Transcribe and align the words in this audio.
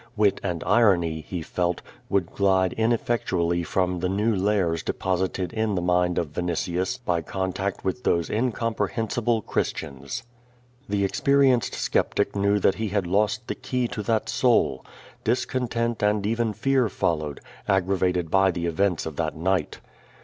Wit 0.17 0.39
and 0.41 0.63
irony, 0.65 1.21
he 1.21 1.43
felt, 1.43 1.83
would 2.09 2.31
glide 2.31 2.73
inelfectually 2.75 3.61
from 3.63 3.99
the 3.99 4.09
new 4.09 4.35
layers 4.35 4.81
deposit 4.81 5.33
imI 5.37 5.53
in 5.53 5.75
the 5.75 5.81
mind 5.83 6.17
of 6.17 6.33
Vinitius 6.33 6.97
by 6.97 7.21
contact 7.21 7.85
with 7.85 8.03
those 8.03 8.27
incomi)re 8.27 8.89
hensible 8.89 9.45
Christians. 9.45 10.23
The 10.89 11.03
cxjKjrienced 11.03 11.75
skeptic 11.75 12.35
knew 12.35 12.57
that 12.57 12.73
he 12.81 12.87
had 12.87 13.05
lost 13.05 13.45
the 13.47 13.53
key 13.53 13.87
to 13.89 14.01
that 14.01 14.27
soul. 14.27 14.83
Discontent 15.23 16.01
and 16.01 16.25
even 16.25 16.53
fear 16.53 16.89
followed, 16.89 17.39
aggravated 17.67 18.31
by 18.31 18.49
the 18.49 18.65
events 18.65 19.05
of 19.05 19.17
that 19.17 19.35
niglit. 19.35 19.81